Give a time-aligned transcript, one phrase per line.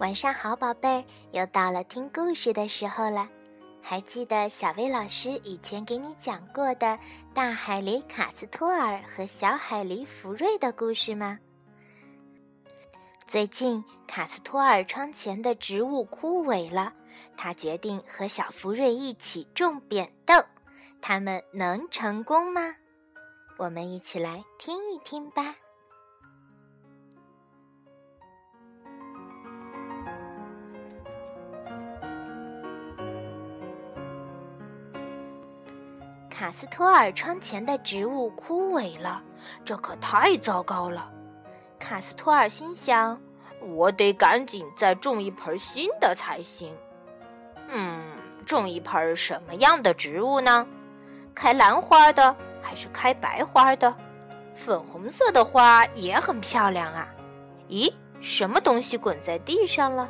[0.00, 3.28] 晚上好，宝贝儿，又到了听故事的时候了。
[3.82, 6.98] 还记得小薇老师以前给你讲过的
[7.34, 11.38] 大海狸卡斯托尔和小海狸福瑞的故事吗？
[13.26, 16.94] 最近卡斯托尔窗前的植物枯萎了，
[17.36, 20.34] 他决定和小福瑞一起种扁豆。
[21.02, 22.74] 他们能成功吗？
[23.58, 25.54] 我们一起来听一听吧。
[36.40, 39.22] 卡斯托尔窗前的植物枯萎了，
[39.62, 41.12] 这可太糟糕了。
[41.78, 43.20] 卡斯托尔心想
[43.60, 46.74] ：“我得赶紧再种一盆新的才行。”
[47.68, 48.00] 嗯，
[48.46, 50.66] 种一盆什么样的植物呢？
[51.34, 53.94] 开兰花的还是开白花的？
[54.56, 57.06] 粉红色的花也很漂亮啊。
[57.68, 57.92] 咦，
[58.22, 60.08] 什么东西滚在地上了？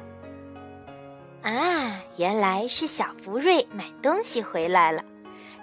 [1.43, 5.03] 啊，原来是小福瑞买东西回来了。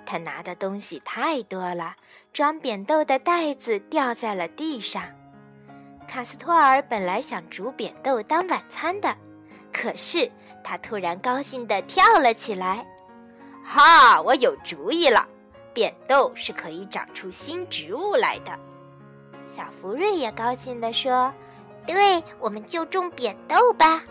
[0.07, 1.93] 他拿的东西太多了，
[2.31, 5.03] 装扁豆的袋子掉在了地上。
[6.07, 9.13] 卡斯托尔本来想煮扁豆当晚餐的，
[9.73, 10.31] 可是
[10.63, 12.87] 他突然高兴地跳了起来
[13.65, 15.27] ：“哈，我有主意了！
[15.73, 18.57] 扁豆是可以长出新植物来的。”
[19.43, 21.33] 小福瑞也高兴地说
[21.85, 24.01] ：“对，我们就种扁豆吧。”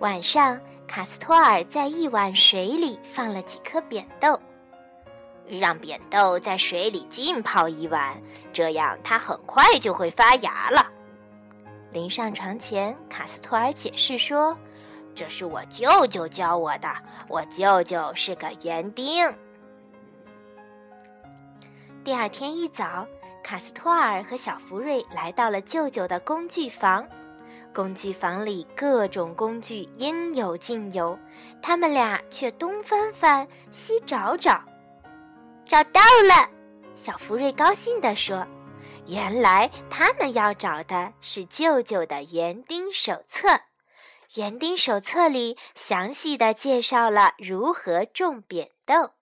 [0.00, 0.58] 晚上。
[0.88, 4.40] 卡斯托尔在一碗水里放了几颗扁豆，
[5.46, 8.20] 让扁豆在水里浸泡一晚，
[8.54, 10.84] 这样它很快就会发芽了。
[11.92, 14.56] 临上床前，卡斯托尔解释说
[15.14, 16.88] ：“这是我舅舅教我的，
[17.28, 19.30] 我舅舅是个园丁。”
[22.02, 23.06] 第二天一早，
[23.44, 27.06] 卡斯托尔和小福瑞来到了舅舅的工具房。
[27.74, 31.18] 工具房里各种工具应有尽有，
[31.62, 34.62] 他们俩却东翻翻西找找，
[35.64, 36.50] 找到了！
[36.94, 38.44] 小福瑞高兴地说
[39.06, 43.48] ：“原来他们要找的是舅舅的园丁手册。
[44.34, 49.12] 园丁手册里详细的介绍了如何种扁豆。”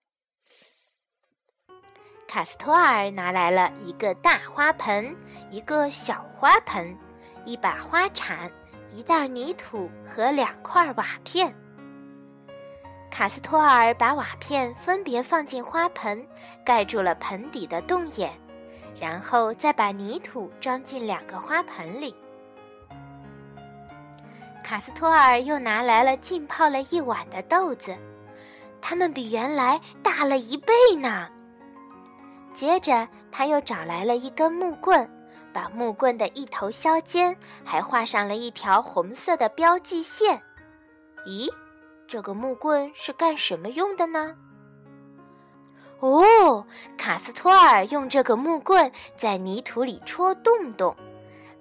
[2.27, 5.15] 卡斯托尔拿来了一个大花盆，
[5.51, 6.97] 一个小花盆。
[7.47, 8.51] 一把花铲，
[8.91, 11.55] 一袋泥土和两块瓦片。
[13.09, 16.27] 卡斯托尔把瓦片分别放进花盆，
[16.65, 18.33] 盖住了盆底的洞眼，
[19.01, 22.15] 然后再把泥土装进两个花盆里。
[24.65, 27.97] 卡斯托尔又拿来了浸泡了一晚的豆子，
[28.81, 31.29] 它们比原来大了一倍呢。
[32.53, 35.09] 接着，他又找来了一根木棍。
[35.57, 37.35] 把木棍的一头削尖，
[37.65, 40.43] 还画上了一条红色的标记线。
[41.25, 41.51] 咦，
[42.07, 44.35] 这个木棍是干什么用的呢？
[46.01, 46.67] 哦，
[46.99, 50.95] 卡斯托尔用这个木棍在泥土里戳洞洞，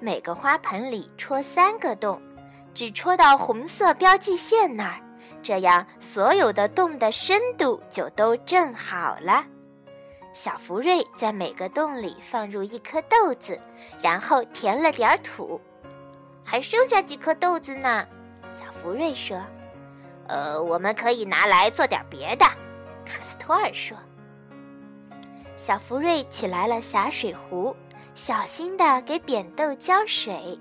[0.02, 2.22] 每个花盆里戳三个洞，
[2.74, 5.00] 只戳到红色标记线那儿，
[5.42, 9.46] 这样所有的洞的深度就都正好了。
[10.35, 13.57] 小福瑞在每个洞里放入一颗豆子，
[14.01, 15.62] 然后填了点土，
[16.44, 18.06] 还剩下几颗豆子呢。
[18.51, 19.41] 小福瑞说
[20.28, 22.46] ：“呃，我们可以拿来做点别的。”
[23.07, 23.97] 卡斯托尔说。
[25.56, 27.73] 小福瑞取来了洒水壶，
[28.13, 30.59] 小心地给扁豆浇水，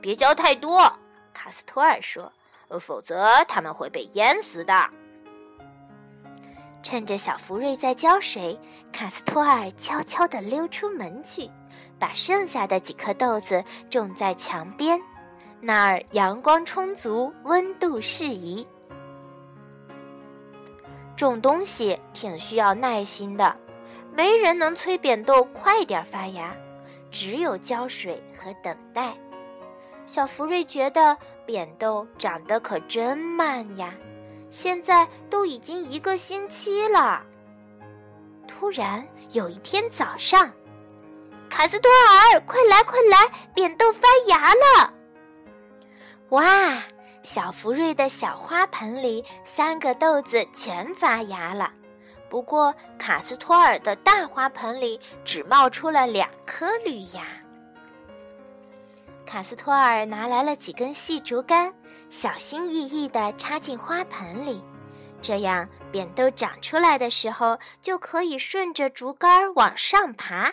[0.00, 0.92] 别浇太多。
[1.32, 2.32] 卡斯托尔说
[2.66, 4.74] ：“呃否则它们会被淹死的。”
[6.82, 8.58] 趁着小福瑞在浇水，
[8.92, 11.48] 卡斯托尔悄悄地溜出门去，
[11.98, 15.00] 把剩下的几颗豆子种在墙边，
[15.60, 18.66] 那儿阳光充足，温度适宜。
[21.16, 23.56] 种东西挺需要耐心的，
[24.12, 26.52] 没人能催扁豆快点发芽，
[27.10, 29.14] 只有浇水和等待。
[30.04, 33.94] 小福瑞觉得扁豆长得可真慢呀。
[34.52, 37.22] 现在都已经一个星期了。
[38.46, 40.52] 突然有一天早上，
[41.48, 44.92] 卡斯托尔，快来快来，扁豆发芽了！
[46.28, 46.82] 哇，
[47.22, 51.72] 小福瑞的小花盆里三个豆子全发芽了，
[52.28, 57.22] 不过卡斯托尔的大花盆里只冒出了两颗绿芽。
[59.24, 61.72] 卡斯托尔拿来了几根细竹竿，
[62.12, 64.62] 小心翼翼地插进花盆里，
[65.22, 70.52] 这样扁豆长出来的时候就可以顺着竹竿往上爬。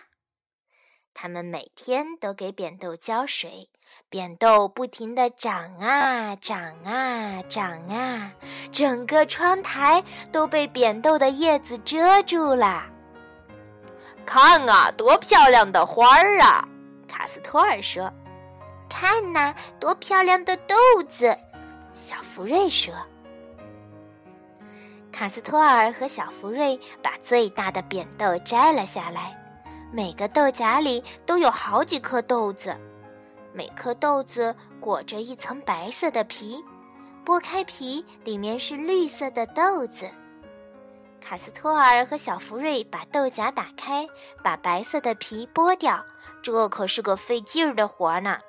[1.14, 3.70] 他们每天都给扁豆浇水，
[4.08, 8.32] 扁豆不停地长啊长啊长啊，
[8.72, 10.02] 整个窗台
[10.32, 12.86] 都被扁豆的叶子遮住了。
[14.26, 16.66] 看啊，多漂亮的花儿啊！
[17.06, 18.10] 卡斯托尔说
[18.90, 20.76] ：“看呐，多漂亮的豆
[21.10, 21.38] 子！”
[22.00, 22.94] 小福瑞说。
[25.12, 29.38] 卡斯托尔和小福瑞把最大的扁豆摘了下来，
[29.92, 32.74] 每个豆荚里都有好几颗豆子，
[33.52, 36.64] 每颗豆子裹着一层白色的皮，
[37.26, 40.10] 剥开皮，里面是绿色的豆子。
[41.20, 44.08] 卡斯托尔和小福瑞把豆荚打开，
[44.42, 46.02] 把白色的皮剥掉，
[46.42, 48.40] 这可是个费劲儿的活呢。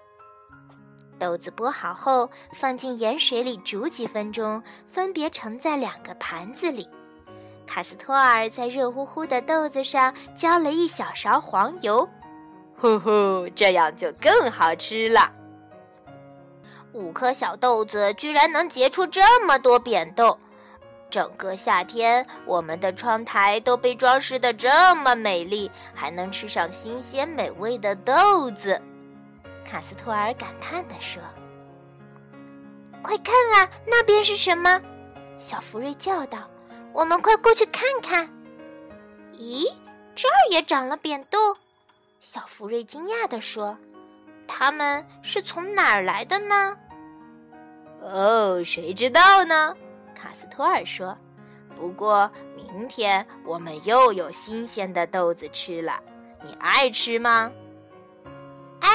[1.21, 6.89] 豆子剥好后，放进盐水里煮几分钟，分别盛在两个盘子里。
[7.67, 12.09] 卡斯托尔在热乎乎的豆子上浇了一小勺黄油，
[12.77, 15.31] 呼呼，这样就更好吃了。
[16.93, 20.37] 五颗小豆子居然能结出这么多扁豆，
[21.09, 28.83] 整个夏天我们的窗台都被装饰的这么美丽，还能吃上新鲜美味的豆子。
[29.71, 31.23] 卡斯托尔感叹地说
[33.05, 34.83] ：“快看啊，那边是什么？”
[35.39, 36.51] 小福瑞叫道
[36.93, 38.29] ：“我们快过去看看。”
[39.39, 39.73] 咦，
[40.17, 41.39] 这儿也长了扁豆！
[42.21, 43.79] 小福瑞惊讶地说
[44.49, 46.77] ：“它们是从哪儿来的呢
[48.03, 49.77] ？”“哦，谁知道呢？”
[50.21, 51.17] 卡斯托尔说。
[51.77, 56.03] “不过明天我们又有新鲜的豆子吃了，
[56.45, 57.53] 你爱吃吗？”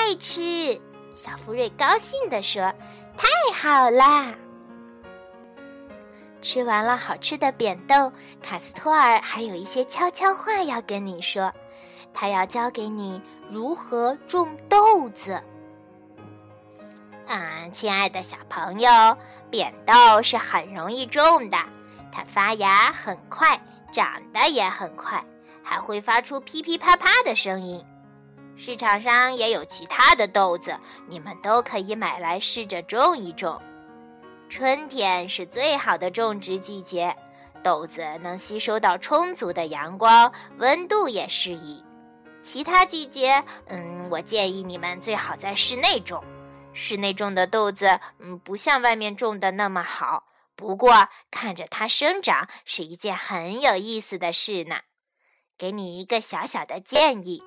[0.06, 0.80] 爱吃，
[1.16, 2.62] 小福瑞高兴地说
[3.18, 4.36] ：“太好啦！”
[6.44, 11.52] 吃完了好吃的扁豆，卡斯托尔还有一些悄悄话要跟你说，
[12.14, 13.20] 他要教给你
[13.50, 15.42] 如何种豆子。
[17.26, 19.18] 啊，亲爱的小朋友，
[19.50, 21.58] 扁豆是很容易种的，
[22.12, 23.60] 它发芽很快，
[23.92, 25.26] 长得也很快，
[25.64, 27.84] 还会发出噼噼啪啪的声音。
[28.58, 33.62] 市场上也有其他的豆子，你们都可以买来试着种一种。
[34.48, 37.16] 春天是最好的种植季节，
[37.64, 41.84] 豆子能吸收到充足的阳光，温度也适宜。
[42.42, 46.24] 其他季节，嗯，我建议你们最好在室内种。
[46.74, 50.24] 室内种的豆子，嗯，不像外面种的那么好。
[50.56, 54.78] 不过，看着它生长是一件很有意思的事呢。
[55.58, 57.44] 给你一个小小的建议。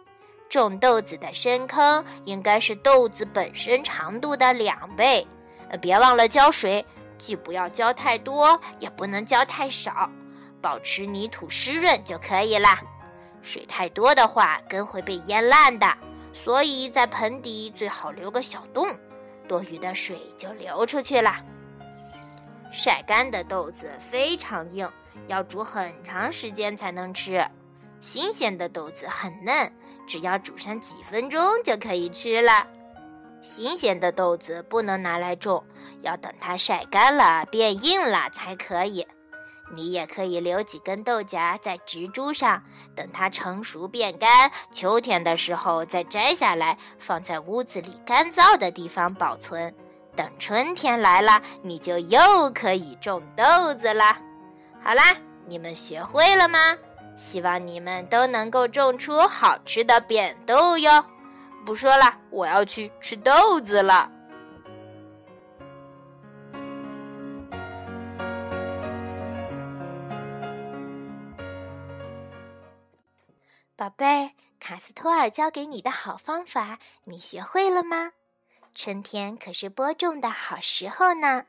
[0.48, 5.26] 种豆子的深坑应该是豆子本身长度的两倍，
[5.80, 6.84] 别忘了浇水，
[7.18, 10.10] 既不要浇太多，也不能浇太少，
[10.60, 12.80] 保持泥土湿润就可以啦。
[13.42, 15.86] 水太多的话，根会被淹烂的，
[16.32, 18.88] 所以在盆底最好留个小洞，
[19.46, 21.36] 多余的水就流出去了。
[22.70, 24.90] 晒干的豆子非常硬，
[25.26, 27.40] 要煮很长时间才能吃；
[28.00, 29.72] 新鲜的豆子很嫩。
[30.08, 32.66] 只要煮上几分钟就可以吃了。
[33.42, 35.62] 新鲜的豆子不能拿来种，
[36.00, 39.06] 要等它晒干了变硬了才可以。
[39.70, 42.62] 你也可以留几根豆荚在植株上，
[42.96, 49.72] 等它成熟变干，秋天的时候再摘下来，放在屋子里干燥的地方保存。
[50.16, 52.18] 等春天来了，你就又
[52.50, 54.18] 可以种豆子啦。
[54.82, 55.14] 好啦，
[55.46, 56.58] 你们学会了吗？
[57.18, 61.04] 希望你们都能够种出好吃的扁豆哟！
[61.66, 64.10] 不说了，我要去吃豆子了。
[73.76, 78.12] 宝贝儿，卡斯托尔教给你的好方法，你学会了吗？
[78.74, 81.44] 春天可是播种的好时候呢。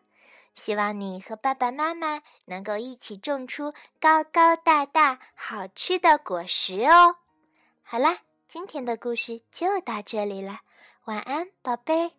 [0.59, 7.15] 希望你和爸爸妈妈能够一起种出高高大大、好吃的果实哦。
[7.81, 10.59] 好啦，今天的故事就到这里了，
[11.05, 12.18] 晚安，宝贝。